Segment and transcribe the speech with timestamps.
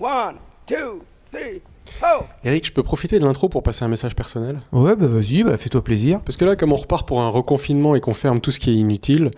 [0.00, 1.62] One, two, three,
[2.02, 4.60] oh Eric, je peux profiter de l'intro pour passer un message personnel?
[4.72, 6.20] Ouais, bah vas-y, bah fais-toi plaisir.
[6.22, 8.70] Parce que là, comme on repart pour un reconfinement et qu'on ferme tout ce qui
[8.70, 9.30] est inutile,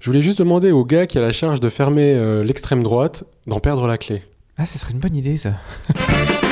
[0.00, 3.24] je voulais juste demander au gars qui a la charge de fermer euh, l'extrême droite
[3.48, 4.22] d'en perdre la clé.
[4.56, 5.54] Ah, ça serait une bonne idée, ça.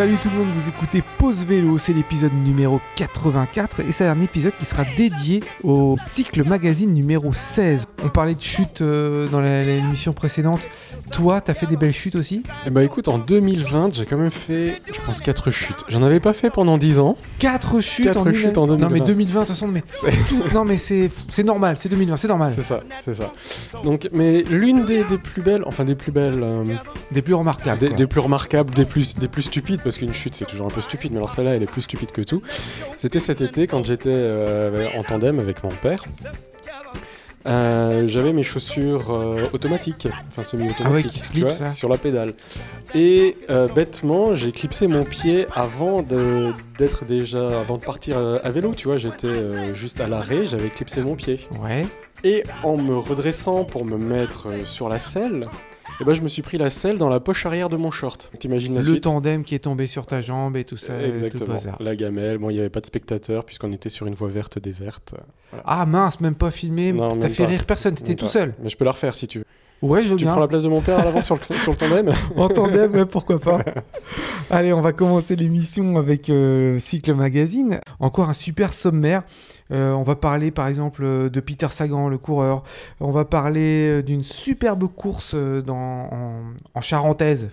[0.00, 4.18] Salut tout le monde, vous écoutez Pause Vélo, c'est l'épisode numéro 84 et c'est un
[4.22, 7.84] épisode qui sera dédié au cycle magazine numéro 16.
[8.02, 10.60] On parlait de chute euh, dans l'émission précédente.
[11.12, 12.44] Toi, t'as fait des belles chutes aussi?
[12.66, 15.84] Eh bah écoute, en 2020, j'ai quand même fait, je pense, 4 chutes.
[15.88, 17.18] J'en avais pas fait pendant 10 ans.
[17.38, 18.80] 4 chutes, Quatre en, une chutes en année.
[18.80, 19.04] Non mais 2020.
[19.04, 19.82] 2020, de toute façon, mais
[20.30, 21.10] tout- non mais c'est
[21.44, 22.52] normal, c'est 2020, c'est normal.
[22.56, 23.30] C'est ça, c'est ça.
[23.84, 26.64] Donc, mais l'une des, des plus belles, enfin des plus belles, euh,
[27.12, 27.78] Des plus remarquables.
[27.80, 30.70] des, des plus remarquables, des plus, des plus stupides, parce qu'une chute c'est toujours un
[30.70, 32.40] peu stupide, mais alors celle-là elle est plus stupide que tout.
[32.96, 36.04] C'était cet été quand j'étais euh, en tandem avec mon père.
[37.46, 42.34] Euh, j'avais mes chaussures euh, automatiques, enfin semi-automatiques, Ah ouais, sur la pédale.
[42.94, 48.50] Et euh, bêtement, j'ai clipsé mon pied avant de- d'être déjà, avant de partir à
[48.50, 51.40] vélo, tu vois, j'étais juste à l'arrêt, j'avais clipsé mon pied.
[51.62, 51.86] Ouais.
[52.24, 55.46] Et en me redressant pour me mettre sur la selle,
[56.00, 58.30] eh ben, je me suis pris la selle dans la poche arrière de mon short.
[58.38, 60.98] T'imagines la Le suite tandem qui est tombé sur ta jambe et tout ça.
[60.98, 61.56] et tout Exactement.
[61.80, 62.38] La gamelle.
[62.38, 65.14] Bon, il n'y avait pas de spectateurs puisqu'on était sur une voie verte déserte.
[65.64, 66.94] Ah mince, même pas filmé.
[67.20, 67.48] T'as fait pas.
[67.50, 68.30] rire personne, t'étais tout pas.
[68.30, 68.54] seul.
[68.62, 69.44] Mais je peux la refaire si tu veux.
[69.82, 70.32] Ouais, je veux Tu bien.
[70.32, 72.12] prends la place de mon père à l'avant sur le, sur le tandem?
[72.36, 73.60] En tandem, ouais, pourquoi pas.
[74.50, 77.80] Allez, on va commencer l'émission avec euh, Cycle Magazine.
[77.98, 79.22] Encore un super sommaire.
[79.72, 82.64] Euh, on va parler par exemple euh, de Peter Sagan, le coureur.
[83.00, 85.76] On va parler euh, d'une superbe course euh, dans,
[86.10, 86.42] en,
[86.74, 87.48] en charentaise.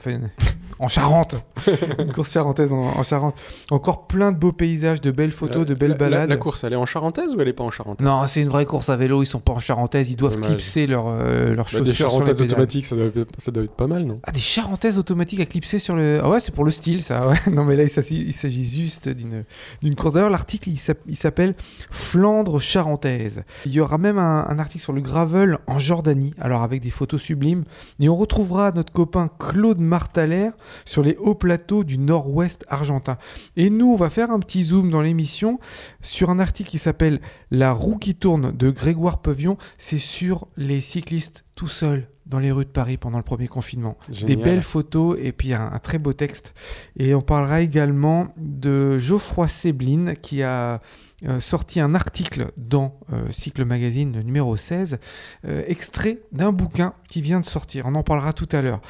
[0.80, 1.36] En Charente.
[2.00, 3.36] Une course charentaise en, en Charente.
[3.72, 6.30] Encore plein de beaux paysages, de belles photos, de belles la- la- balades.
[6.30, 8.06] La, course, elle est en charentaise ou elle est pas en charentaise?
[8.06, 9.23] Non, c'est une vraie course à vélo.
[9.23, 10.11] Ils sont pas en charentaise.
[10.11, 10.50] Ils doivent Dommage.
[10.50, 13.64] clipser leurs euh, leurs Bah, chaussures Des sur les charentaises automatiques, ça doit, ça doit
[13.64, 14.20] être pas mal, non?
[14.23, 16.20] Ah, des charentaises automatiques à clipser sur le.
[16.23, 17.27] Ah ouais, c'est pour le style, ça.
[17.27, 17.36] Ouais.
[17.52, 20.14] Non, mais là, il s'agit juste d'une course.
[20.14, 21.55] D'ailleurs, l'article, il s'appelle
[21.89, 23.44] Flandre charentaise.
[23.65, 26.89] Il y aura même un, un article sur le gravel en Jordanie, alors avec des
[26.92, 27.64] photos sublimes.
[27.99, 30.49] Et on retrouvera notre copain Claude Martaler
[30.86, 33.17] sur les hauts plateaux du nord-ouest argentin.
[33.55, 35.60] Et nous, on va faire un petit zoom dans l'émission
[36.02, 37.20] sur un article qui s'appelle
[37.52, 39.58] La roue qui tourne de Grégoire Pevion.
[39.77, 43.98] C'est sur les cyclistes tout seuls dans les rues de Paris pendant le premier confinement
[44.11, 44.36] Génial.
[44.36, 46.54] des belles photos et puis un, un très beau texte.
[46.98, 50.82] Et on parlera également de Geoffroy Sebline qui a
[51.26, 55.00] euh, sorti un article dans euh, Cycle Magazine numéro 16,
[55.45, 57.86] euh, extrait d'un bouquin qui vient de sortir.
[57.88, 58.82] On en parlera tout à l'heure.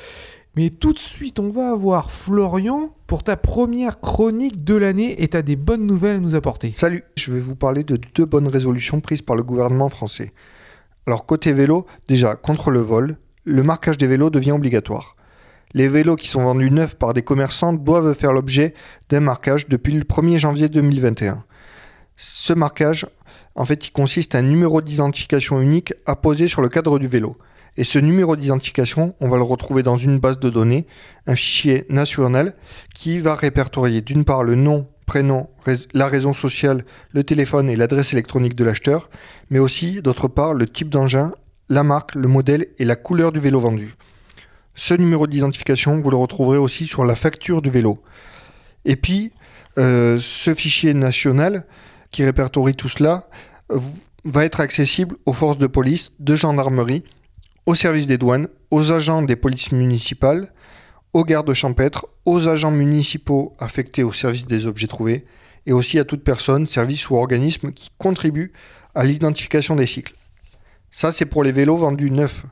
[0.58, 5.28] Mais tout de suite, on va avoir Florian pour ta première chronique de l'année et
[5.28, 6.72] tu as des bonnes nouvelles à nous apporter.
[6.74, 10.34] Salut, je vais vous parler de deux bonnes résolutions prises par le gouvernement français.
[11.06, 15.16] Alors côté vélo, déjà, contre le vol, le marquage des vélos devient obligatoire.
[15.76, 18.74] Les vélos qui sont vendus neufs par des commerçants doivent faire l'objet
[19.10, 21.44] d'un marquage depuis le 1er janvier 2021.
[22.16, 23.06] Ce marquage,
[23.54, 27.38] en fait, il consiste à un numéro d'identification unique apposé sur le cadre du vélo.
[27.78, 30.88] Et ce numéro d'identification, on va le retrouver dans une base de données,
[31.28, 32.56] un fichier national
[32.96, 35.50] qui va répertorier d'une part le nom, prénom,
[35.94, 39.10] la raison sociale, le téléphone et l'adresse électronique de l'acheteur,
[39.52, 41.34] mais aussi d'autre part le type d'engin,
[41.70, 43.96] la marque, le modèle et la couleur du vélo vendu.
[44.74, 48.02] Ce numéro d'identification, vous le retrouverez aussi sur la facture du vélo.
[48.86, 49.34] Et puis,
[49.78, 51.66] euh, ce fichier national
[52.10, 53.28] qui répertorie tout cela
[53.72, 53.80] euh,
[54.24, 57.04] va être accessible aux forces de police, de gendarmerie,
[57.68, 60.52] aux services des douanes, aux agents des polices municipales,
[61.14, 65.26] aux gardes champêtres, aux agents municipaux affectés au service des objets trouvés,
[65.66, 68.54] et aussi à toute personne, service ou organisme qui contribue
[68.96, 70.16] à l'identification des cycles.
[70.92, 72.46] Ça, c'est pour les vélos vendus neufs.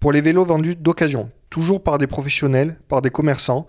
[0.00, 3.68] Pour les vélos vendus d'occasion, toujours par des professionnels, par des commerçants,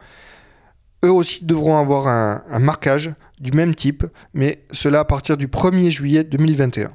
[1.05, 4.03] eux aussi devront avoir un, marquage du même type,
[4.33, 6.91] mais cela à partir du 1er juillet 2021.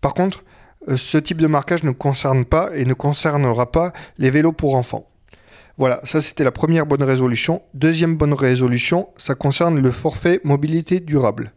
[0.00, 0.44] Par contre,
[0.96, 5.08] ce type de marquage ne concerne pas et ne concernera pas les vélos pour enfants.
[5.76, 7.62] Voilà, ça c'était la première bonne résolution.
[7.74, 11.52] Deuxième bonne résolution, ça concerne le forfait mobilité durable.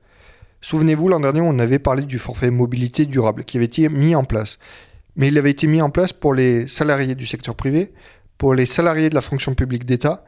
[0.61, 4.23] Souvenez-vous, l'an dernier, on avait parlé du forfait mobilité durable qui avait été mis en
[4.23, 4.57] place.
[5.15, 7.93] Mais il avait été mis en place pour les salariés du secteur privé,
[8.37, 10.23] pour les salariés de la fonction publique d'État.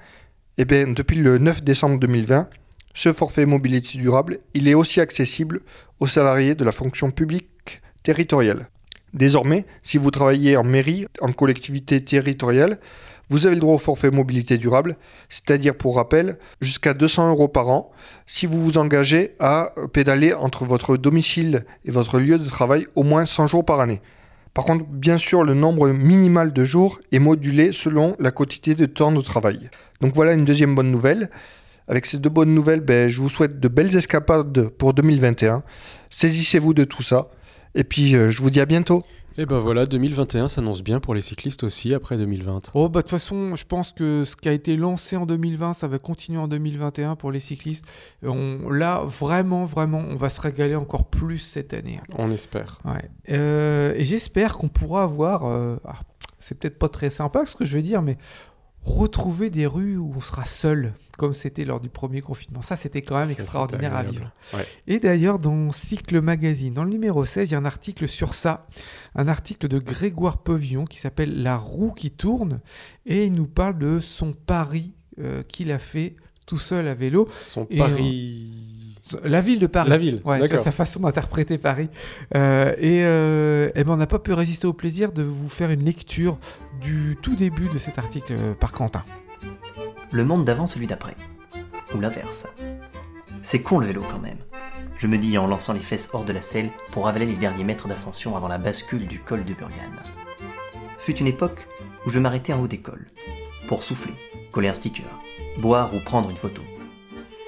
[0.57, 2.47] Et bien, depuis le 9 décembre 2020,
[2.93, 5.61] ce forfait mobilité durable, il est aussi accessible
[5.99, 8.67] aux salariés de la fonction publique territoriale.
[9.13, 12.79] Désormais, si vous travaillez en mairie, en collectivité territoriale,
[13.31, 14.97] Vous avez le droit au forfait mobilité durable,
[15.29, 17.91] c'est-à-dire pour rappel, jusqu'à 200 euros par an
[18.25, 23.03] si vous vous engagez à pédaler entre votre domicile et votre lieu de travail au
[23.03, 24.01] moins 100 jours par année.
[24.55, 28.87] Par contre, bien sûr, le nombre minimal de jours est modulé selon la quantité de
[28.87, 29.69] temps de travail.
[30.01, 31.29] Donc voilà une deuxième bonne nouvelle.
[31.87, 35.61] Avec ces deux bonnes nouvelles, ben, je vous souhaite de belles escapades pour 2021.
[36.09, 37.29] Saisissez-vous de tout ça.
[37.75, 39.03] Et puis, euh, je vous dis à bientôt.
[39.37, 42.71] Et ben voilà, 2021 s'annonce bien pour les cyclistes aussi après 2020.
[42.73, 45.75] Oh, bah de toute façon, je pense que ce qui a été lancé en 2020,
[45.75, 47.85] ça va continuer en 2021 pour les cyclistes.
[48.21, 52.01] On, là, vraiment, vraiment, on va se régaler encore plus cette année.
[52.17, 52.79] On espère.
[52.83, 53.09] Ouais.
[53.29, 55.45] Euh, et j'espère qu'on pourra avoir.
[55.45, 55.99] euh, ah,
[56.39, 58.17] c'est peut-être pas très sympa ce que je vais dire, mais
[58.89, 62.61] retrouver des rues où on sera seul, comme c'était lors du premier confinement.
[62.61, 64.31] Ça, c'était quand même extraordinaire à vivre.
[64.53, 64.65] Ouais.
[64.87, 68.33] Et d'ailleurs, dans Cycle Magazine, dans le numéro 16, il y a un article sur
[68.33, 68.67] ça,
[69.15, 72.61] un article de Grégoire Pevillon qui s'appelle La roue qui tourne,
[73.05, 76.15] et il nous parle de son pari euh, qu'il a fait
[76.45, 77.27] tout seul à vélo.
[77.29, 78.78] Son Et, pari.
[79.23, 79.89] La ville de Paris.
[79.89, 80.59] La ville, Ouais, tu vois, d'accord.
[80.59, 81.89] sa façon d'interpréter Paris.
[82.35, 85.71] Euh, et euh, eh ben, on n'a pas pu résister au plaisir de vous faire
[85.71, 86.37] une lecture
[86.81, 89.03] du tout début de cet article euh, par Quentin.
[90.11, 91.15] Le monde d'avant, celui d'après.
[91.95, 92.47] Ou l'inverse.
[93.41, 94.37] C'est con le vélo quand même.
[94.97, 97.63] Je me dis en lançant les fesses hors de la selle pour avaler les derniers
[97.63, 99.91] mètres d'ascension avant la bascule du col de Burgan.
[100.99, 101.67] Fut une époque
[102.05, 103.07] où je m'arrêtais en haut des cols.
[103.67, 104.13] Pour souffler,
[104.51, 105.05] coller un sticker,
[105.57, 106.61] boire ou prendre une photo.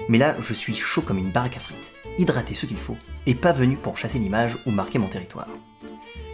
[0.08, 2.96] Mais là, je suis chaud comme une baraque à frites, hydraté ce qu'il faut,
[3.26, 5.48] et pas venu pour chasser l'image ou marquer mon territoire.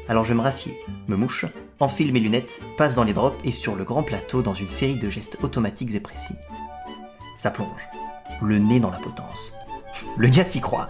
[0.09, 1.45] Alors je me rassieds, me mouche,
[1.81, 4.97] enfile mes lunettes, passe dans les drops et sur le grand plateau dans une série
[4.97, 6.35] de gestes automatiques et précis.
[7.37, 7.87] Ça plonge,
[8.41, 9.53] le nez dans la potence.
[10.17, 10.89] Le gars s'y croit.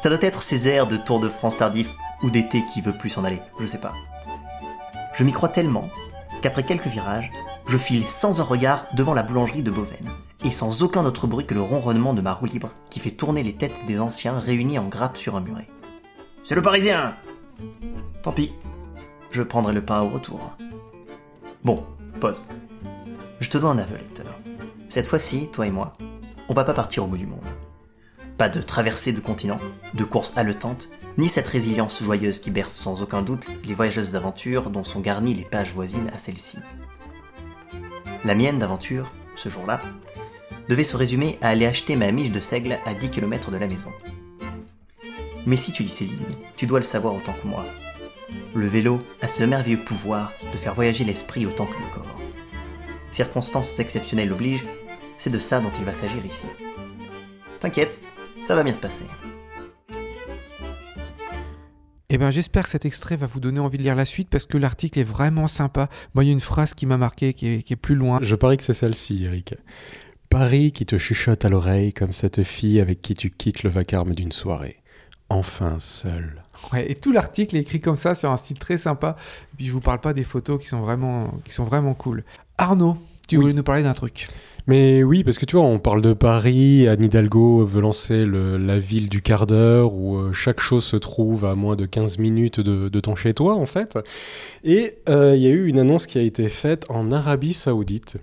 [0.00, 1.88] Ça doit être ces airs de Tour de France tardif
[2.22, 3.92] ou d'été qui veut plus s'en aller, je sais pas.
[5.14, 5.88] Je m'y crois tellement
[6.42, 7.30] qu'après quelques virages,
[7.66, 10.10] je file sans un regard devant la boulangerie de Beauvaine,
[10.44, 13.42] et sans aucun autre bruit que le ronronnement de ma roue libre qui fait tourner
[13.42, 15.68] les têtes des anciens réunis en grappe sur un muret.
[16.44, 17.14] C'est le Parisien
[18.22, 18.52] Tant pis,
[19.30, 20.56] je prendrai le pain au retour.
[21.64, 21.84] Bon,
[22.20, 22.46] pause.
[23.40, 24.38] Je te dois un aveu, lecteur.
[24.90, 25.94] Cette fois-ci, toi et moi,
[26.48, 27.40] on va pas partir au bout du monde.
[28.36, 29.58] Pas de traversée de continent,
[29.94, 34.70] de course haletante, ni cette résilience joyeuse qui berce sans aucun doute les voyageuses d'aventure
[34.70, 36.58] dont sont garnies les pages voisines à celle-ci.
[38.24, 39.80] La mienne d'aventure, ce jour-là,
[40.68, 43.66] devait se résumer à aller acheter ma miche de seigle à 10 km de la
[43.66, 43.90] maison.
[45.46, 47.64] Mais si tu lis ces lignes, tu dois le savoir autant que moi.
[48.54, 52.20] Le vélo a ce merveilleux pouvoir de faire voyager l'esprit autant que le corps.
[53.12, 54.64] Circonstances exceptionnelles obligent,
[55.18, 56.46] c'est de ça dont il va s'agir ici.
[57.60, 58.00] T'inquiète,
[58.42, 59.04] ça va bien se passer.
[62.10, 64.46] Eh ben, j'espère que cet extrait va vous donner envie de lire la suite parce
[64.46, 65.88] que l'article est vraiment sympa.
[66.14, 68.20] Moi, il y a une phrase qui m'a marqué qui est, qui est plus loin.
[68.22, 69.54] Je parie que c'est celle-ci, Eric.
[70.38, 74.14] Paris qui te chuchote à l'oreille comme cette fille avec qui tu quittes le vacarme
[74.14, 74.76] d'une soirée.
[75.28, 76.42] Enfin seul.
[76.72, 79.16] Ouais, et tout l'article est écrit comme ça sur un style très sympa.
[79.52, 82.24] Et puis je vous parle pas des photos qui sont vraiment, qui sont vraiment cool.
[82.58, 82.96] Arnaud,
[83.28, 83.42] tu Oui.
[83.42, 84.26] voulais nous parler d'un truc.
[84.66, 88.56] Mais oui, parce que tu vois, on parle de Paris, Anne Hidalgo veut lancer le-
[88.56, 92.18] la ville du quart d'heure où euh, chaque chose se trouve à moins de 15
[92.18, 93.98] minutes de, de ton chez toi, en fait.
[94.64, 98.16] Et euh, il y a eu une annonce qui a été faite en Arabie Saoudite.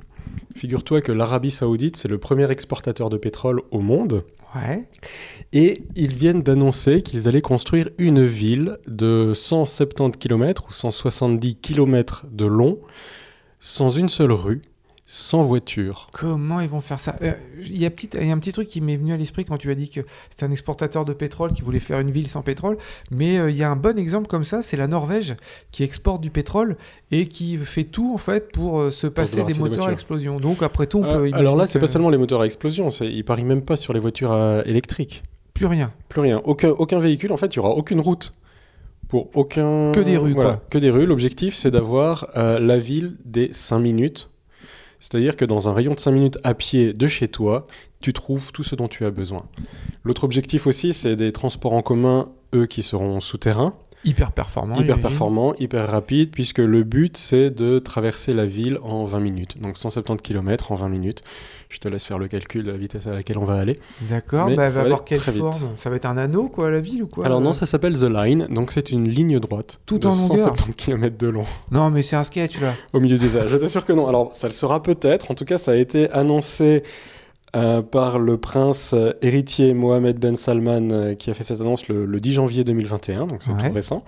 [0.55, 4.23] Figure-toi que l'Arabie Saoudite, c'est le premier exportateur de pétrole au monde.
[4.55, 4.87] Ouais.
[5.53, 12.25] Et ils viennent d'annoncer qu'ils allaient construire une ville de 170 km ou 170 km
[12.31, 12.79] de long,
[13.59, 14.61] sans une seule rue,
[15.13, 16.07] sans voiture.
[16.13, 17.17] Comment ils vont faire ça?
[17.21, 19.75] Euh, Il y, a un petit truc qui m'est venu à l'esprit quand tu as
[19.75, 19.99] dit que
[20.29, 22.77] c'était un exportateur de pétrole qui voulait faire une ville sans pétrole.
[23.11, 25.35] Mais euh, il y a un bon exemple comme ça, c'est la Norvège
[25.73, 26.77] qui exporte du pétrole
[27.11, 30.39] et qui fait tout en fait pour euh, se passer des moteurs à explosion.
[30.39, 31.29] Donc après tout, on peut.
[31.33, 33.91] alors là, c'est que- pas seulement les moteurs à explosion, ils parient même pas sur
[33.91, 34.33] les voitures
[34.65, 35.23] électriques.
[35.53, 35.91] plus rien.
[36.07, 36.41] Plus rien.
[36.45, 38.33] Aucun, aucun véhicule, en fait, il y aura aucune route.
[39.09, 39.91] Pour aucun.
[39.91, 40.61] Que des rues, Voilà, quoi.
[40.69, 41.05] que des rues.
[41.05, 44.30] L'objectif, c'est d'avoir la ville des 5 minutes.
[45.01, 47.67] C'est-à-dire que dans un rayon de 5 minutes à pied de chez toi,
[47.99, 49.45] tu trouves tout ce dont tu as besoin.
[50.03, 53.73] L'autre objectif aussi, c'est des transports en commun, eux, qui seront souterrains.
[54.03, 54.75] Hyper performant.
[54.77, 59.61] hyper performant, hyper rapide, puisque le but c'est de traverser la ville en 20 minutes.
[59.61, 61.23] Donc 170 km en 20 minutes.
[61.69, 63.77] Je te laisse faire le calcul de la vitesse à laquelle on va aller.
[64.09, 65.41] D'accord, Mais bah, va avoir quelle très vite.
[65.41, 65.77] forme?
[65.77, 67.25] Ça va être un anneau, quoi, la ville ou quoi?
[67.25, 69.79] Alors non, ça s'appelle The Line, donc c'est une ligne droite.
[69.85, 70.37] Tout de en longueur.
[70.37, 72.73] 170 km de long Non, mais c'est un sketch là.
[72.93, 73.49] au milieu des âges.
[73.51, 74.07] Je t'assure que non.
[74.07, 76.83] Alors ça le sera peut-être, en tout cas ça a été annoncé
[77.55, 81.87] euh, par le prince euh, héritier Mohamed Ben Salman euh, qui a fait cette annonce
[81.89, 83.67] le, le 10 janvier 2021, donc c'est Ouais.
[83.67, 84.03] tout récent.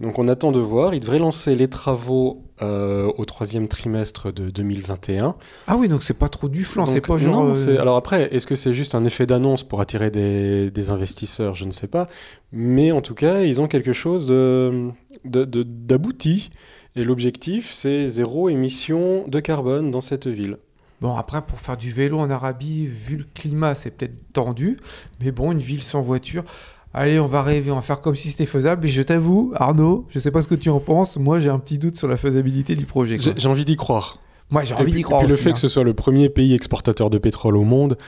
[0.00, 0.92] Donc on attend de voir.
[0.94, 5.34] Il devrait lancer les travaux au troisième trimestre de 2021.
[5.66, 7.44] Ah oui, donc c'est pas trop du flanc, c'est pas genre.
[7.44, 11.54] non, Alors après, est-ce que c'est juste un effet d'annonce pour attirer des, des investisseurs?
[11.54, 12.08] Je ne sais pas.
[12.52, 14.88] Mais en tout cas, ils ont quelque chose de-
[15.26, 16.50] de- de- d'abouti.
[16.96, 20.56] Et l'objectif, c'est zéro émission de carbone dans cette ville.
[21.00, 24.78] Bon, après, pour faire du vélo en Arabie, vu le climat, c'est peut-être tendu.
[25.20, 26.44] Mais bon, une ville sans voiture.
[26.92, 28.86] Allez, on va rêver, on va faire comme si c'était faisable.
[28.86, 31.16] Et je t'avoue, Arnaud, je sais pas ce que tu en penses.
[31.16, 33.16] Moi, j'ai un petit doute sur la faisabilité du projet.
[33.18, 34.14] J'ai envie d'y croire.
[34.50, 35.22] Moi, j'ai envie d'y croire.
[35.22, 35.52] Et puis le fait hein.
[35.54, 37.98] que ce soit le premier pays exportateur de pétrole au monde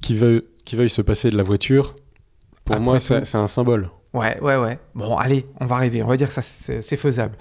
[0.00, 1.96] qui veuille, qui veuille se passer de la voiture,
[2.64, 3.90] pour Après moi, c'est un symbole.
[4.12, 4.78] Ouais, ouais, ouais.
[4.94, 6.02] Bon, allez, on va rêver.
[6.02, 7.36] On va dire que ça, c'est faisable.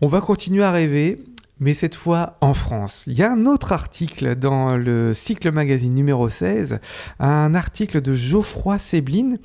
[0.00, 1.18] On va continuer à rêver,
[1.60, 3.04] mais cette fois en France.
[3.06, 6.80] Il y a un autre article dans le Cycle Magazine numéro 16,
[7.18, 9.38] un article de Geoffroy Sebline,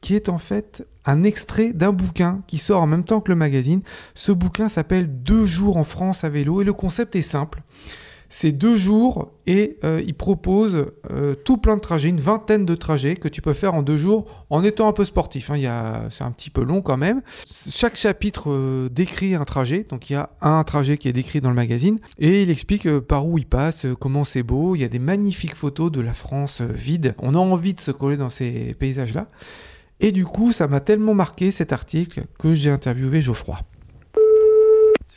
[0.00, 3.36] qui est en fait un extrait d'un bouquin qui sort en même temps que le
[3.36, 3.82] magazine.
[4.14, 7.62] Ce bouquin s'appelle Deux jours en France à vélo, et le concept est simple.
[8.28, 12.74] C'est deux jours et euh, il propose euh, tout plein de trajets, une vingtaine de
[12.74, 15.50] trajets que tu peux faire en deux jours en étant un peu sportif.
[15.50, 16.08] hein.
[16.10, 17.22] C'est un petit peu long quand même.
[17.48, 19.86] Chaque chapitre euh, décrit un trajet.
[19.88, 22.88] Donc il y a un trajet qui est décrit dans le magazine et il explique
[23.00, 24.74] par où il passe, comment c'est beau.
[24.74, 27.14] Il y a des magnifiques photos de la France vide.
[27.18, 29.28] On a envie de se coller dans ces paysages-là.
[30.00, 33.58] Et du coup, ça m'a tellement marqué cet article que j'ai interviewé Geoffroy.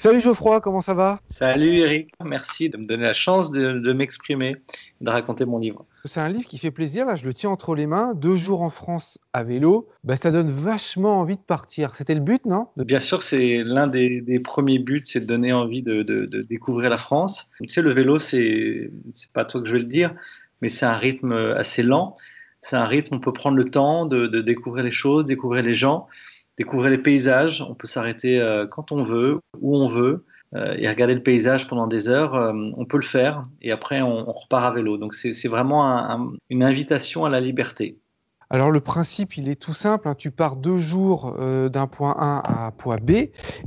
[0.02, 1.20] Salut Geoffroy, comment ça va?
[1.30, 4.56] Salut Eric, merci de me donner la chance de, de m'exprimer,
[5.02, 5.86] de raconter mon livre.
[6.06, 8.62] C'est un livre qui fait plaisir, là je le tiens entre les mains, deux jours
[8.62, 11.96] en France à vélo, bah, ça donne vachement envie de partir.
[11.96, 12.68] C'était le but, non?
[12.78, 16.42] Bien sûr, c'est l'un des, des premiers buts, c'est de donner envie de, de- de
[16.44, 17.52] découvrir la France.
[17.62, 18.92] Tu sais, le vélo, c'est
[19.34, 20.16] pas toi que je vais le dire,
[20.62, 22.14] mais c'est un rythme assez lent.
[22.62, 25.74] C'est un rythme, on peut prendre le temps de, de découvrir les choses, découvrir les
[25.74, 26.08] gens,
[26.60, 27.62] découvrir les paysages.
[27.62, 30.26] On peut s'arrêter euh, quand on veut, où on veut,
[30.56, 32.36] euh, et regarder le paysage pendant des heures.
[32.36, 34.98] euh, on peut le faire, et après on, repart à vélo.
[34.98, 37.98] Donc c'est vraiment un- un- une invitation à la liberté.
[38.52, 40.16] Alors le principe, il est tout simple, hein.
[40.16, 43.12] tu pars deux jours euh, d'un point A à point B,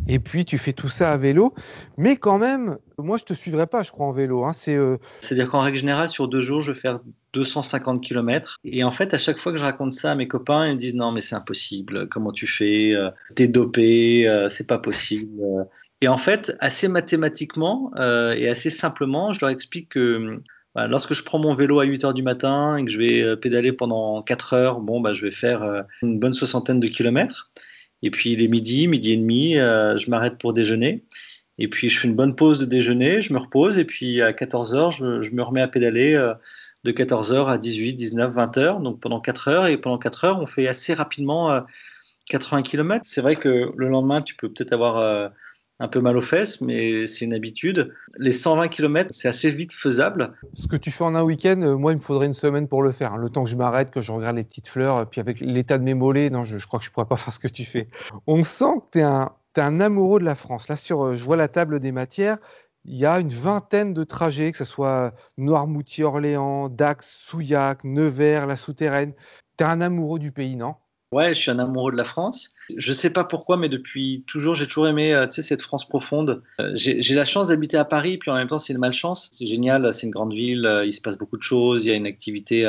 [0.08, 1.54] et puis tu fais tout ça à vélo,
[1.96, 4.44] mais quand même, moi je te suivrai pas, je crois, en vélo.
[4.44, 4.50] hein.
[4.68, 6.98] Euh, C'est-à-dire qu'en règle générale, sur deux jours, je vais faire
[7.32, 8.56] 250 km.
[8.64, 10.78] Et en fait, à chaque fois que je raconte ça à mes copains, ils me
[10.80, 12.08] disent non, mais c'est impossible.
[12.08, 12.92] Comment tu fais?
[12.92, 15.30] Euh, T'es dopé, c'est pas possible.
[16.00, 20.40] Et en fait, assez mathématiquement et assez simplement, je leur explique que
[20.76, 23.37] lorsque je prends mon vélo à 8 heures du matin et que je vais euh,
[23.37, 27.50] pédaler pendant 4 heures, bon, bah, je vais faire euh, une bonne soixantaine de kilomètres.
[28.02, 31.05] Et puis il est midi, midi et demi, euh, je m'arrête pour déjeuner.
[31.59, 34.33] Et puis je fais une bonne pause de déjeuner, je me repose, et puis à
[34.33, 36.17] 14h, je, je me remets à pédaler
[36.85, 39.67] de 14h à 18, 19, 20h, donc pendant 4 heures.
[39.67, 41.61] Et pendant 4 heures, on fait assez rapidement euh,
[42.29, 43.02] 80 km.
[43.05, 45.31] C'est vrai que le lendemain, tu peux peut-être avoir
[45.81, 47.93] un peu mal aux fesses, mais c'est une habitude.
[48.19, 50.33] Les 120 km, c'est assez vite faisable.
[50.55, 52.83] ce que tu fais en un week-end, euh, moi il me faudrait une semaine pour
[52.83, 53.14] le faire.
[53.14, 53.17] hein.
[53.19, 55.83] Le temps que je m'arrête, que je regarde les petites fleurs, puis avec l'état de
[55.83, 57.88] mes mollets, non, je, je crois que je pourrais pas faire ce que tu fais.
[58.26, 60.69] On sent que tu es un, un amoureux de la France.
[60.69, 62.38] Là, sur, euh, je vois la table des matières.
[62.85, 68.57] Il y a une vingtaine de trajets, que ce soit Noirmoutier-Orléans, Dax, Souillac, Nevers, la
[68.57, 69.14] Souterraine.
[69.57, 70.75] Tu es un amoureux du pays, non?
[71.12, 72.55] Ouais, je suis un amoureux de la France.
[72.76, 76.43] Je sais pas pourquoi, mais depuis toujours, j'ai toujours aimé euh, cette France profonde.
[76.61, 79.29] Euh, j'ai la chance d'habiter à Paris, puis en même temps, c'est une malchance.
[79.33, 81.93] C'est génial, c'est une grande ville, euh, il se passe beaucoup de choses, il y
[81.93, 82.64] a une activité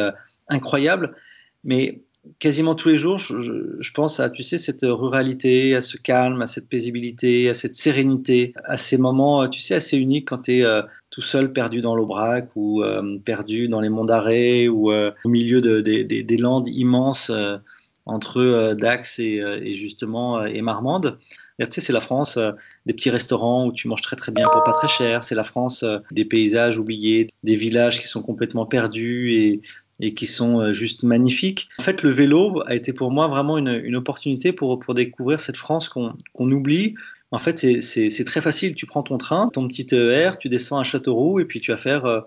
[0.50, 1.16] incroyable.
[1.64, 2.02] Mais
[2.40, 6.46] quasiment tous les jours, je, pense à, tu sais, cette ruralité, à ce calme, à
[6.46, 10.66] cette paisibilité, à cette sérénité, à ces moments, tu sais, assez uniques quand tu es
[11.10, 12.84] tout seul, perdu dans l'Aubrac ou
[13.26, 17.32] perdu dans les monts d'Arrée ou au milieu de- des- des- des landes immenses.
[18.06, 21.18] Entre euh, Dax et, euh, justement euh, et Marmande.
[21.60, 22.38] Tu sais, c'est la France
[22.86, 25.24] des petits restaurants où tu manges très très bien pour pas très cher.
[25.24, 29.62] C'est la France des paysages oubliés, des villages qui sont complètement perdus
[30.02, 31.70] et, qui sont juste magnifiques.
[31.78, 35.88] En fait, le vélo a été pour moi vraiment une, opportunité pour, découvrir cette France
[35.88, 36.96] qu'on oublie.
[37.32, 38.74] En fait, c'est- très facile.
[38.74, 41.78] Tu prends ton train, ton petit TER, tu descends à Châteauroux et puis tu vas
[41.78, 42.26] faire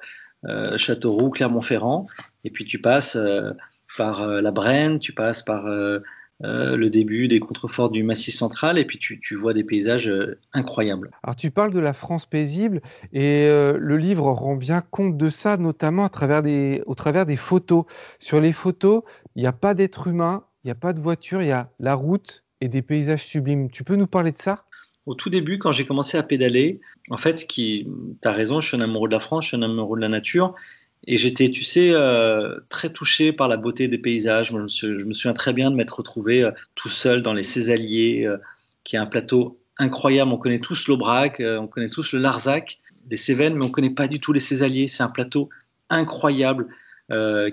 [0.76, 2.04] Châteauroux, Clermont-Ferrand.
[2.44, 3.52] Et puis tu passes euh,
[3.96, 6.00] par euh, la Brenne, tu passes par euh,
[6.44, 10.38] euh, le début des contreforts du Massif central et puis tu, vois des paysages euh,
[10.52, 11.10] incroyables.
[11.22, 12.82] Alors tu parles de la France paisible
[13.14, 17.24] et euh, le livre rend bien compte de ça, notamment à travers des, au travers
[17.24, 17.84] des photos.
[18.18, 19.02] Sur les photos,
[19.34, 21.70] il n'y a pas d'être humain, il n'y a pas de voiture, il y a
[21.80, 23.70] la route et des paysages sublimes.
[23.70, 24.65] Tu peux nous parler de ça?
[25.06, 27.86] Au tout début, quand j'ai commencé à pédaler, en fait, tu
[28.25, 30.08] as raison, je suis un amoureux de la France, je suis un amoureux de la
[30.08, 30.54] nature.
[31.06, 34.48] Et j'étais, tu sais, euh, très touché par la beauté des paysages.
[34.48, 38.38] Je, me souviens très bien de m'être retrouvé euh, tout seul dans les Césaliers, euh,
[38.82, 40.32] qui est un plateau incroyable.
[40.32, 43.90] On connaît tous l'Aubrac, on connaît tous le Larzac, les Cévennes, mais on ne connaît
[43.90, 44.88] pas du tout les Césaliers.
[44.88, 45.50] C'est un plateau
[45.90, 46.66] incroyable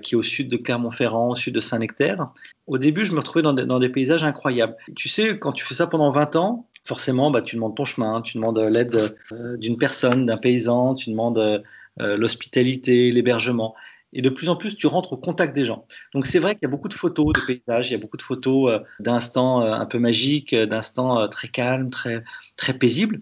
[0.01, 2.25] qui est au sud de Clermont-Ferrand, au sud de Saint-Nectaire.
[2.65, 4.75] Au début, je me retrouvais dans des, dans des paysages incroyables.
[4.95, 8.21] Tu sais, quand tu fais ça pendant 20 ans, forcément, bah, tu demandes ton chemin,
[8.21, 13.75] tu demandes euh, l'aide euh, d'une personne, d'un paysan, tu demandes euh, l'hospitalité, l'hébergement.
[14.13, 15.87] Et de plus en plus, tu rentres au contact des gens.
[16.13, 18.17] Donc c'est vrai qu'il y a beaucoup de photos de paysages, il y a beaucoup
[18.17, 22.23] de photos d'instants un peu magiques, d'instants très calmes, très,
[22.55, 23.21] très paisibles.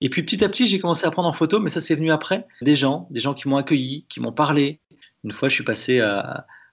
[0.00, 2.12] Et puis petit à petit, j'ai commencé à prendre en photo, mais ça c'est venu
[2.12, 4.80] après, des gens, des gens qui m'ont accueilli, qui m'ont parlé.
[5.24, 5.98] Une fois, je suis passé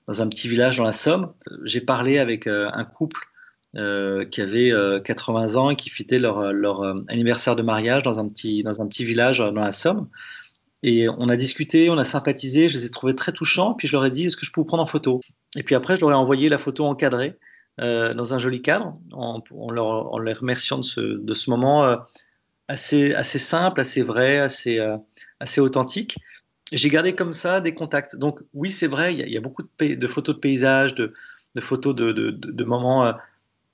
[0.07, 1.33] dans un petit village dans la Somme.
[1.63, 3.27] J'ai parlé avec un couple
[3.77, 8.19] euh, qui avait euh, 80 ans et qui fêtait leur, euh, anniversaire de mariage dans
[8.19, 10.07] un petit, dans un petit village euh, dans la Somme.
[10.83, 13.73] Et on a discuté, on a sympathisé, je les ai trouvés très touchants.
[13.73, 15.19] Puis je leur ai dit, est-ce que je peux vous prendre en photo?
[15.55, 17.37] Et puis après, je leur ai envoyé la photo encadrée
[17.81, 19.41] euh, dans un joli cadre, en,
[19.71, 21.97] leur, en les remerciant de ce, de ce moment euh,
[22.67, 24.97] assez, assez simple, assez vrai, assez, euh,
[25.39, 26.17] assez authentique.
[26.71, 28.15] J'ai gardé comme ça des contacts.
[28.15, 31.13] Donc oui, c'est vrai, il y, a- beaucoup de, photos de paysages, de,
[31.59, 33.13] photos de, moments euh,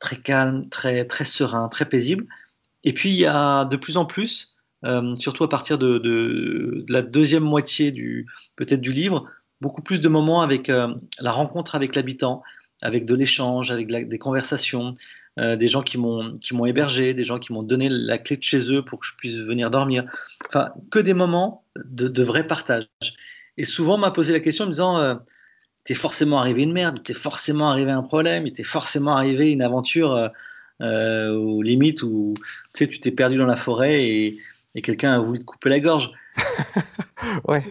[0.02, 2.26] très calmes, très, très sereins, très paisibles.
[2.84, 7.02] Et puis il y a de plus en plus, euh, surtout à partir de, la
[7.02, 8.28] deuxième moitié du
[8.58, 9.30] peut-être du livre,
[9.62, 12.42] beaucoup plus de moments avec euh, la rencontre avec l'habitant,
[12.82, 14.96] avec de l'échange, avec des conversations,
[15.40, 18.36] euh, des gens qui m'ont qui m'ont hébergé, des gens qui m'ont donné la clé
[18.36, 20.04] de chez eux pour que je puisse venir dormir.
[20.50, 22.88] Enfin, que des moments de, de vrai partage.
[23.58, 25.20] Et souvent, on m'a posé la question en me disant
[25.84, 29.62] T'es forcément arrivé une merde, t'es forcément arrivé un problème, il t'est forcément arrivé une
[29.62, 30.28] aventure euh,
[30.82, 32.34] euh, aux limites où
[32.76, 34.40] tu t'es perdu dans la forêt et,
[34.76, 36.12] et quelqu'un a voulu te couper la gorge.
[37.48, 37.64] Ouais.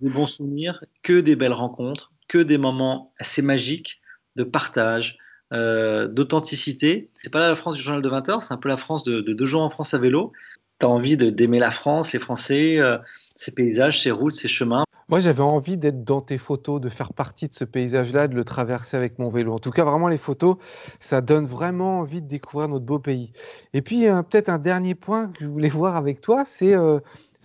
[0.00, 4.00] Des bons souvenirs, que des belles rencontres, que des moments assez magiques
[4.36, 5.18] de partage,
[5.52, 7.10] euh, d'authenticité.
[7.14, 9.20] C'est pas la France du journal de 20 heures, c'est un peu la France de,
[9.20, 10.32] de deux jours en France à vélo.
[10.78, 12.98] Tu as envie d'aimer la France, les Français, euh,
[13.34, 14.84] ses paysages, ses routes, ses chemins.
[15.08, 18.44] Moi, j'avais envie d'être dans tes photos, de faire partie de ce paysage-là, de le
[18.44, 19.54] traverser avec mon vélo.
[19.54, 20.56] En tout cas, vraiment, les photos,
[21.00, 23.32] ça donne vraiment envie de découvrir notre beau pays.
[23.72, 26.98] Et puis, euh, peut-être un dernier point que je voulais voir avec toi, c'est euh,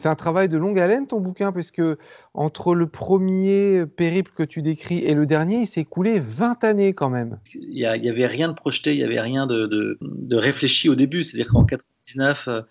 [0.06, 1.98] un travail de longue haleine, ton bouquin, parce que
[2.34, 6.94] entre le premier périple que tu décris et le dernier, il s'est écoulé 20 années
[6.94, 7.40] quand même.
[7.54, 11.24] Il n'y avait rien de projeté, il n'y avait rien de réfléchi au début.
[11.24, 12.62] C'est-à-dire qu'en 99, euh,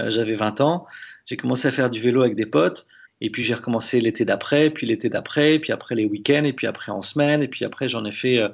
[0.00, 0.86] euh, j'avais 20 ans,
[1.26, 2.86] j'ai commencé à faire du vélo avec des potes.
[3.20, 6.66] Et puis j'ai recommencé l'été d'après, puis l'été d'après, puis après les week-ends, et puis
[6.66, 8.48] après en semaine, et puis après j'en ai fait euh,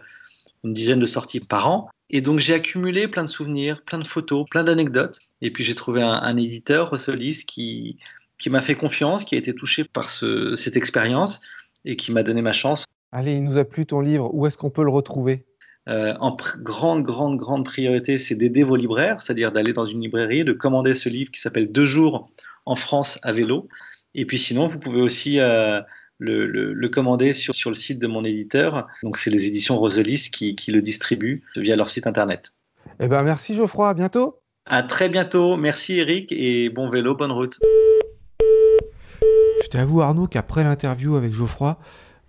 [0.65, 1.89] une dizaine de sorties par an.
[2.11, 5.19] Et donc j'ai accumulé plein de souvenirs, plein de photos, plein d'anecdotes.
[5.43, 7.97] Et puis j'ai trouvé un, un éditeur, Rossolis, qui,
[8.39, 11.41] qui m'a fait confiance, qui a été touché par ce- cette expérience
[11.85, 12.85] et qui m'a donné ma chance.
[13.13, 14.31] Allez, il nous a plu ton livre.
[14.35, 15.45] Où est-ce qu'on peut le retrouver?
[15.89, 20.45] Euh, en grande, grande, grande priorité, c'est d'aider vos libraires, c'est-à-dire d'aller dans une librairie,
[20.45, 22.31] de commander ce livre qui s'appelle Deux jours
[22.67, 23.67] en France à vélo.
[24.15, 25.81] Et puis sinon, vous pouvez aussi euh,
[26.19, 28.87] le, le- le commander sur, sur le site de mon éditeur.
[29.03, 32.53] Donc, c'est les éditions Roselis qui, qui le distribuent via leur site internet.
[32.99, 34.41] Eh ben, merci Geoffroy, à bientôt.
[34.67, 35.57] À très bientôt.
[35.57, 37.59] Merci Eric et bon vélo, bonne route.
[39.63, 41.79] Je t'avoue, Arnaud, qu'après l'interview avec Geoffroy,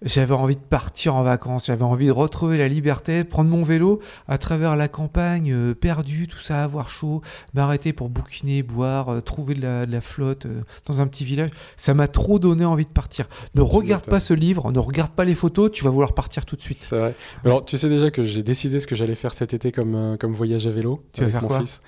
[0.04, 1.68] j'avais envie de partir en vacances.
[1.68, 6.28] J'avais envie de retrouver la liberté, prendre mon vélo à travers la campagne, euh, perdu,
[6.28, 7.22] tout ça, avoir chaud,
[7.54, 11.24] m'arrêter pour bouquiner, boire, euh, trouver de la, de la flotte euh, dans un petit
[11.26, 11.50] village.
[11.78, 13.28] Ça m'a trop donné envie de partir.
[13.56, 16.56] Ne regarde pas ce livre, ne regarde pas les photos, tu vas vouloir partir tout
[16.56, 16.80] de suite.
[16.80, 17.16] C'est vrai.
[17.44, 19.96] Mais Alors, tu sais déjà que j'ai décidé ce que j'allais faire cet été comme,
[19.96, 21.82] euh, comme voyage à vélo Tu vas avec faire mon quoi fils.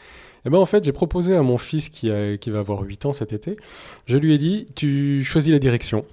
[0.45, 3.05] Et ben en fait, j'ai proposé à mon fils qui, a- qui va avoir 8
[3.05, 3.55] ans cet été,
[4.07, 6.03] je lui ai dit, tu choisis la direction.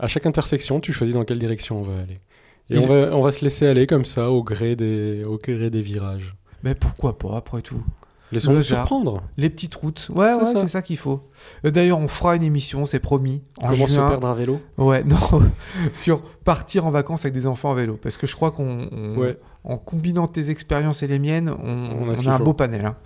[0.00, 2.20] À chaque intersection, tu choisis dans quelle direction on va aller.
[2.70, 5.38] Et Il- on va, on va se laisser aller comme ça au gré des, au
[5.38, 6.34] gré des virages.
[6.62, 7.82] Mais pourquoi pas, après tout
[8.30, 9.22] Laissons-nous surprendre.
[9.38, 10.10] Les petites routes.
[10.14, 10.60] Ouais, C'est ouais, ça.
[10.60, 11.22] c'est ça qu'il faut.
[11.64, 13.42] Euh, D'ailleurs, on fera une émission, c'est promis.
[13.62, 14.08] En Comment se juin.
[14.10, 15.16] perdre à vélo Ouais, non,
[15.94, 17.98] sur partir en vacances avec des enfants à vélo.
[18.00, 19.38] Parce que je crois qu'on, on- Ouais.
[19.64, 22.44] en combinant tes expériences et les miennes, on, On a on un faut.
[22.44, 22.84] beau panel.
[22.84, 22.96] hein.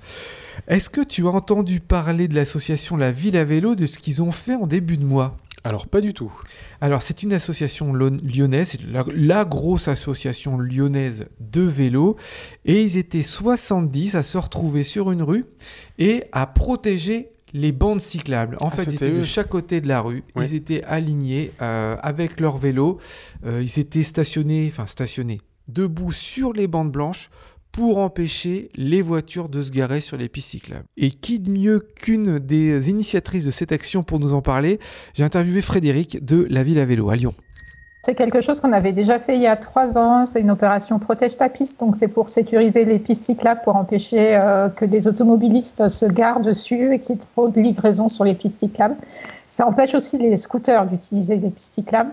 [0.67, 4.23] Est-ce que tu as entendu parler de l'association La Ville à vélo, de ce qu'ils
[4.23, 5.37] ont fait en début de mois?
[5.65, 6.33] Alors, pas du tout.
[6.81, 12.17] Alors, c'est une association lyonnaise, c'est la, la grosse association lyonnaise de vélo,
[12.65, 15.45] et ils étaient 70 à se retrouver sur une rue
[15.99, 18.57] et à protéger les bandes cyclables.
[18.61, 21.97] En Ah, fait, ils étaient de chaque côté de la rue, ils étaient alignés euh,
[22.01, 22.99] avec leur vélo,
[23.45, 27.31] Euh, ils étaient stationnés, enfin stationnés, debout sur les bandes blanches
[27.73, 30.85] pour empêcher les voitures de se garer sur les pistes cyclables.
[30.97, 34.79] Et qui de mieux qu'une des initiatrices de cette action pour nous en parler?
[35.15, 37.35] J'ai interviewé Frédéric de La Ville à vélo à Lyon.
[38.05, 40.27] C'est quelque chose qu'on avait déjà fait il y a trois ans.
[40.27, 41.79] C'est une opération Protège ta piste.
[41.79, 46.41] Donc, c'est pour sécuriser les pistes cyclables pour empêcher euh, que des automobilistes se garent
[46.41, 48.97] dessus et qu'il y ait trop de livraisons sur les pistes cyclables.
[49.49, 52.11] Ça empêche aussi les scooters d'utiliser les pistes cyclables.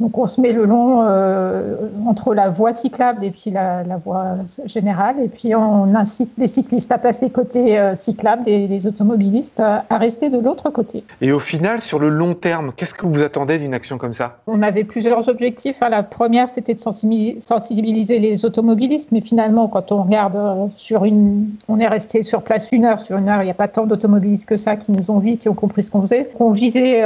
[0.00, 1.76] Donc on se met le long euh,
[2.06, 4.34] entre la voie cyclable et puis la, voie
[4.66, 9.60] générale, et puis on incite les cyclistes à passer côté euh, cyclable et les automobilistes
[9.60, 11.04] à, rester de l'autre côté.
[11.20, 14.38] Et au final, sur le long terme, qu'est-ce que vous attendez d'une action comme ça?
[14.46, 15.78] On avait plusieurs objectifs.
[15.80, 21.46] La première, c'était de sensibiliser les automobilistes, mais finalement, quand on regarde euh, sur une,
[21.68, 23.00] on est resté sur place une heure.
[23.00, 25.36] Sur une heure, il n'y a pas tant d'automobilistes que ça qui nous ont vus,
[25.36, 26.30] qui ont compris ce qu'on faisait.
[26.40, 27.04] On visait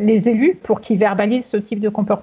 [0.00, 2.13] les élus pour qu'ils verbalisent ce type de comportement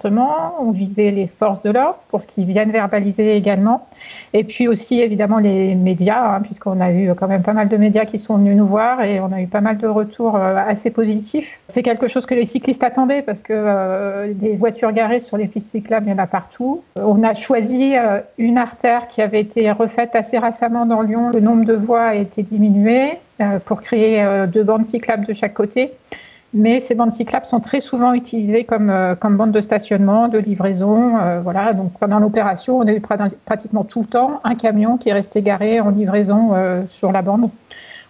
[0.59, 3.87] on visait les forces de l'ordre pour ce qu'ils viennent verbaliser également.
[4.33, 7.77] Et puis aussi, évidemment, les médias, hein, puisqu'on a eu quand même pas mal de
[7.77, 10.55] médias qui sont venus nous voir et on a eu pas mal de retours euh,
[10.55, 11.59] assez positifs.
[11.67, 15.47] C'est quelque chose que les cyclistes attendaient parce que euh, des voitures garées sur les
[15.47, 16.83] pistes cyclables, il y en a partout.
[16.95, 21.31] On a choisi euh, une artère qui avait été refaite assez récemment dans Lyon.
[21.33, 23.19] Le nombre de voies a été diminué
[23.65, 25.91] pour créer deux bandes cyclables de chaque côté
[26.53, 30.37] mais ces bandes cyclables sont très souvent utilisées comme, euh, comme bandes de stationnement, de
[30.37, 31.17] livraison.
[31.17, 31.73] Euh, voilà.
[31.73, 32.99] Donc pendant l'opération, on a
[33.45, 37.21] pratiquement tout le temps un camion qui est resté garé en livraison euh, sur la
[37.21, 37.49] bande.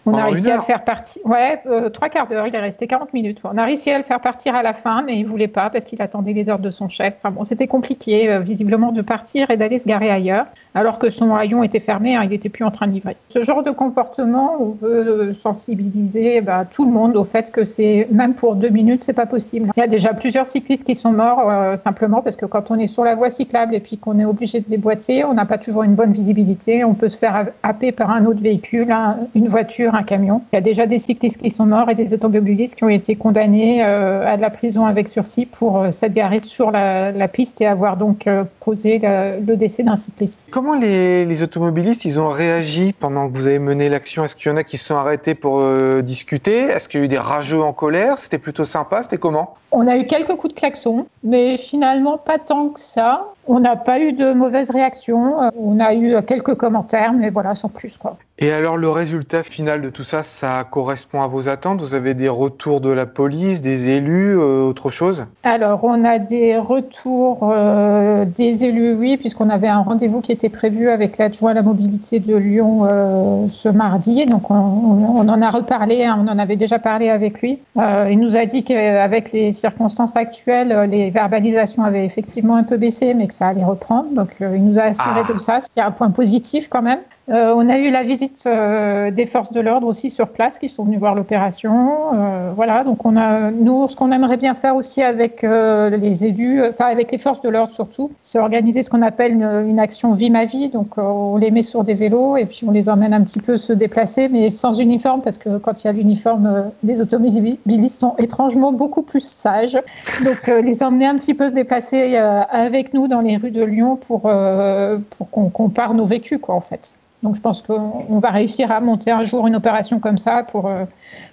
[0.05, 1.21] On a réussi à le faire partir.
[1.25, 1.61] Ouais,
[1.93, 3.39] trois quarts d'heure, il est resté 40 minutes.
[3.43, 5.85] On a réussi à le faire partir à la fin, mais il voulait pas parce
[5.85, 7.15] qu'il attendait les ordres de son chef.
[7.17, 11.33] Enfin bon, c'était compliqué, visiblement, de partir et d'aller se garer ailleurs alors que son
[11.33, 13.17] rayon était fermé, hein, il n'était plus en train de livrer.
[13.29, 18.07] Ce genre de comportement, on veut sensibiliser bah, tout le monde au fait que c'est
[18.11, 19.71] même pour deux minutes, c'est pas possible.
[19.75, 22.79] Il y a déjà plusieurs cyclistes qui sont morts euh, simplement parce que quand on
[22.79, 25.57] est sur la voie cyclable et puis qu'on est obligé de déboîter, on n'a pas
[25.57, 26.85] toujours une bonne visibilité.
[26.85, 28.95] On peut se faire happer par un autre véhicule,
[29.35, 30.41] une voiture, un camion.
[30.51, 33.15] Il y a déjà des cyclistes qui sont morts et des automobilistes qui ont été
[33.15, 37.61] condamnés euh, à de la prison avec sursis pour euh, s'être garés sur la, piste
[37.61, 38.27] et avoir donc
[38.59, 40.45] causé le décès d'un cycliste.
[40.49, 44.23] Comment les, automobilistes ils ont réagi pendant que vous avez mené l'action?
[44.23, 46.59] Est-ce qu'il y en a qui se sont arrêtés pour euh, discuter?
[46.59, 48.17] Est-ce qu'il y a eu des rageux en colère?
[48.17, 49.03] C'était plutôt sympa?
[49.03, 49.55] C'était comment?
[49.71, 53.25] On a eu quelques coups de klaxon, mais finalement pas tant que ça.
[53.47, 55.41] On n'a pas eu de mauvaises réactions.
[55.41, 57.97] Euh, on a eu quelques commentaires, mais voilà, sans plus.
[57.97, 58.17] Quoi.
[58.37, 61.81] Et alors, le résultat final de tout ça, ça correspond à vos attentes?
[61.81, 65.25] Vous avez des retours de la police, des élus, euh, autre chose?
[65.43, 70.49] Alors, on a des retours euh, des élus, oui, puisqu'on avait un rendez-vous qui était
[70.49, 74.25] prévu avec l'adjoint à la mobilité de Lyon ce mardi.
[74.25, 77.59] Donc, on, en a reparlé, hein, on en avait déjà parlé avec lui.
[77.75, 83.13] il nous a dit qu'avec les circonstances actuelles, les verbalisations avaient effectivement un peu baissé,
[83.13, 84.13] mais ça allait reprendre.
[84.13, 85.33] Donc, euh, il nous a assuré ah.
[85.33, 86.99] de ça, ce qui est un point positif quand même.
[87.29, 90.69] Euh, on a eu la visite euh, des forces de l'ordre aussi sur place qui
[90.69, 92.13] sont venues voir l'opération.
[92.13, 96.63] Euh, voilà, donc on a, nous, ce qu'on aimerait bien faire aussi avec les élus,
[96.65, 100.29] enfin avec les forces de l'ordre surtout, c'est organiser ce qu'on appelle une, action vie
[100.29, 100.69] ma vie.
[100.69, 103.57] Donc on les met sur des vélos et puis on les emmène un petit peu
[103.57, 108.15] se déplacer, mais sans uniforme parce que quand il y a l'uniforme, les automobilistes sont
[108.17, 109.77] étrangement beaucoup plus sages.
[110.25, 113.95] Donc les emmener un petit peu se déplacer avec nous dans les rues de Lyon
[113.95, 116.95] pour, pour qu'on compare nos vécus, quoi, en fait.
[117.23, 120.67] Donc je pense qu'on va réussir à monter un jour une opération comme ça pour,
[120.67, 120.85] euh,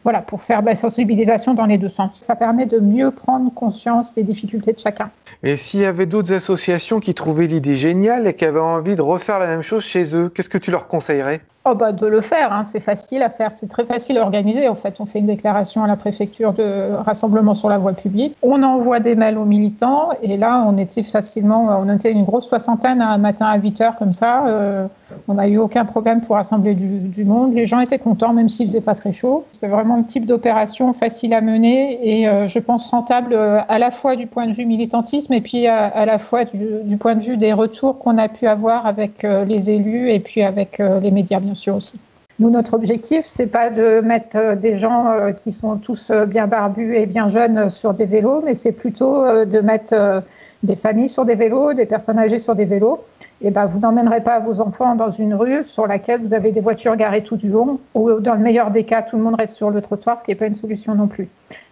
[0.04, 2.12] voilà, pour faire de la sensibilisation dans les deux sens.
[2.20, 5.10] Ça permet de mieux prendre conscience des difficultés de chacun.
[5.42, 9.02] Et s'il y avait d'autres associations qui trouvaient l'idée géniale et qui avaient envie de
[9.02, 11.40] refaire la même chose chez eux, qu'est-ce que tu leur conseillerais?
[11.70, 12.64] Oh bah de le faire, hein.
[12.64, 14.68] c'est facile à faire, c'est très facile à organiser.
[14.68, 18.34] En fait, on fait une déclaration à la préfecture de rassemblement sur la voie publique.
[18.42, 22.48] On envoie des mails aux militants et là, on était facilement, on était une grosse
[22.48, 24.46] soixantaine un matin à 8 heures comme ça.
[24.46, 24.86] Euh,
[25.26, 27.54] on n'a eu aucun problème pour rassembler du, monde.
[27.54, 29.44] Les gens étaient contents même s'il faisait pas très chaud.
[29.52, 33.78] C'est vraiment un type d'opération facile à mener et euh, je pense rentable euh, à
[33.78, 37.22] la fois du point de vue militantisme et puis à, la fois du, point de
[37.22, 41.40] vue des retours qu'on a pu avoir avec les élus et puis avec les médias
[41.40, 41.98] bien aussi.
[42.40, 46.24] Nous, notre objectif, c'est pas de mettre euh, des gens euh, qui sont tous euh,
[46.24, 50.22] bien barbus et bien jeunes sur des vélos, mais c'est plutôt de mettre
[50.62, 53.00] des familles sur des vélos, des personnes âgées sur des vélos.
[53.40, 56.60] Et ben, vous n'emmènerez pas vos enfants dans une rue sur laquelle vous avez des
[56.60, 59.54] voitures garées tout du long, ou dans le meilleur des cas, tout le monde reste
[59.54, 61.28] sur le trottoir, ce qui n'est pas une solution non plus.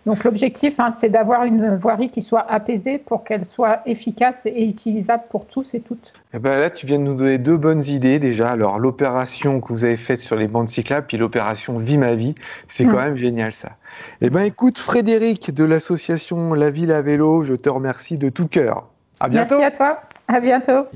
[0.07, 4.65] Donc l'objectif, hein, c'est d'avoir une voirie qui soit apaisée pour qu'elle soit efficace et
[4.65, 6.13] utilisable pour tous et toutes.
[6.33, 8.51] Et eh ben là, tu viens de nous donner deux bonnes idées déjà.
[8.51, 12.37] Alors l'opération que vous avez faite sur les bandes cyclables, puis l'opération Vie ma vie,
[12.69, 13.71] c'est quand même génial ça.
[14.21, 18.47] Eh ben écoute, Frédéric de l'association La Ville à vélo, je te remercie de tout
[18.47, 18.89] cœur.
[19.19, 19.59] À bientôt.
[19.59, 20.01] Merci à toi.
[20.29, 20.87] À bientôt.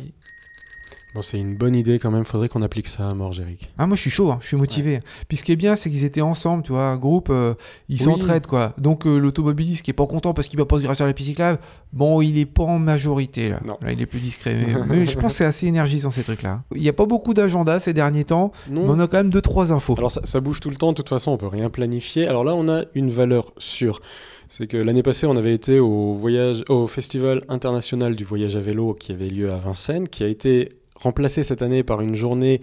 [1.13, 3.69] Bon, c'est une bonne idée quand même, faudrait qu'on applique ça à mort, Eric.
[3.79, 5.01] Ah, moi je suis chaud, hein, je suis motivé.
[5.27, 7.55] Puis ce qui est bien, c'est qu'ils étaient ensemble, tu vois, un groupe, euh,
[7.89, 8.05] ils Oui.
[8.05, 8.75] s'entraident, quoi.
[8.79, 11.13] Donc euh, l'automobiliste qui est pas content parce qu'il va pas se grâce à la
[11.13, 11.59] piste cyclable,
[11.93, 13.61] bon, il est pas en majorité, là.
[13.67, 13.77] Non.
[13.83, 14.55] Là, il est plus discret.
[14.55, 16.63] Mais, mais je pense que c'est assez énergisant, ces trucs-là.
[16.77, 19.43] Il y a pas beaucoup d'agenda ces derniers temps, mais on a quand même deux,
[19.43, 19.95] trois infos.
[19.99, 22.29] Alors ça, ça bouge tout le temps, de toute façon on peut rien planifier.
[22.29, 24.01] Alors là on a une valeur sûre.
[24.49, 28.61] C'est que l'année passée on avait été au, voyage, au Festival international du voyage à
[28.61, 32.61] vélo qui avait lieu à Vincennes, qui a été remplacé cette année par une journée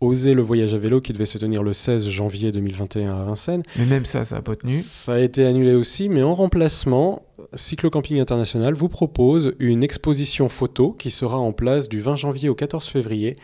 [0.00, 3.64] Oser le voyage à vélo qui devait se tenir le 16 janvier 2021 à Vincennes.
[3.76, 4.72] Mais même ça, ça a pas tenu.
[4.80, 10.92] Ça a été annulé aussi, mais en remplacement, Cyclo-Camping International vous propose une exposition photo
[10.92, 13.34] qui sera en place du 20 janvier au 14 février,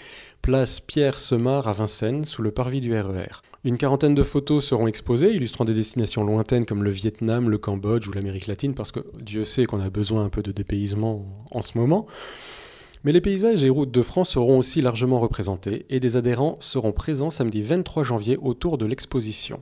[0.42, 3.42] place Pierre Semard à Vincennes, sous le parvis du RER.
[3.64, 8.06] Une quarantaine de photos seront exposées, illustrant des destinations lointaines comme le Vietnam, le Cambodge
[8.06, 11.62] ou l'Amérique latine, parce que Dieu sait qu'on a besoin un peu de dépaysement en
[11.62, 12.06] ce moment.
[13.04, 16.92] Mais les paysages et routes de France seront aussi largement représentés, et des adhérents seront
[16.92, 19.60] présents samedi 23 janvier autour de l'exposition.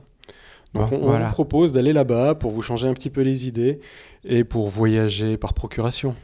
[0.73, 1.27] Donc Bon, on, on voilà.
[1.27, 3.79] vous propose d'aller là-bas pour vous changer un petit peu les idées
[4.23, 6.15] et pour voyager par procuration.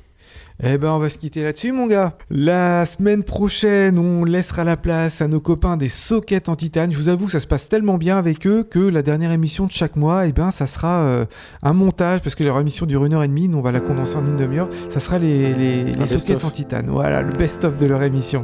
[0.62, 2.18] Eh ben, on va se quitter là-dessus, mon gars.
[2.30, 6.92] La semaine prochaine, on laissera la place à nos copains des sockets en titane.
[6.92, 9.72] Je vous avoue, ça se passe tellement bien avec eux que la dernière émission de
[9.72, 11.26] chaque mois, eh ben, ça sera euh,
[11.64, 13.48] un montage parce que leur émission dure une heure et demie.
[13.48, 14.68] Nous, on va la condenser en une demi-heure.
[14.90, 16.88] Ça sera les, les, sockets en titane.
[16.90, 18.44] Voilà, le best-of de leur émission.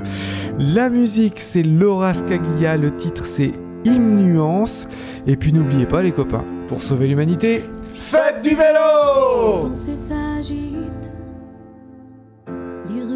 [0.58, 2.78] La musique, c'est Laura Scaglia.
[2.78, 3.52] Le titre, c'est
[3.84, 4.88] Hymne Nuance.
[5.28, 9.70] Et puis, n'oubliez pas, les copains, pour sauver l'humanité, faites du vélo!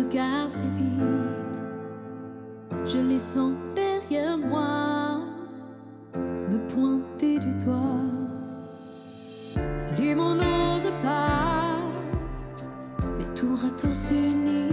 [0.10, 1.62] Regards s'évitent.
[2.86, 5.22] Je les sens derrière moi,
[6.16, 8.08] me pointer du doigt.
[10.00, 11.78] Les mots n'osent pas,
[13.18, 14.69] mais tour à tour s'unissent